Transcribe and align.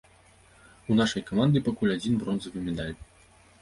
У 0.89 0.97
нашай 1.01 1.25
каманды 1.29 1.63
пакуль 1.71 1.95
адзін 1.99 2.19
бронзавы 2.25 2.69
медаль. 2.69 2.95